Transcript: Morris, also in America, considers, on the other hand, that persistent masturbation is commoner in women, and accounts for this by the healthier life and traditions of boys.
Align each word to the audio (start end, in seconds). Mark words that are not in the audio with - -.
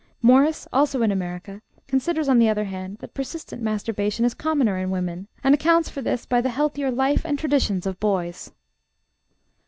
Morris, 0.23 0.67
also 0.73 1.03
in 1.03 1.11
America, 1.11 1.61
considers, 1.85 2.27
on 2.27 2.39
the 2.39 2.49
other 2.49 2.63
hand, 2.63 2.97
that 3.01 3.13
persistent 3.13 3.61
masturbation 3.61 4.25
is 4.25 4.33
commoner 4.33 4.75
in 4.79 4.89
women, 4.89 5.27
and 5.43 5.53
accounts 5.53 5.89
for 5.89 6.01
this 6.01 6.25
by 6.25 6.41
the 6.41 6.49
healthier 6.49 6.89
life 6.89 7.23
and 7.23 7.37
traditions 7.37 7.85
of 7.85 7.99
boys. 7.99 8.51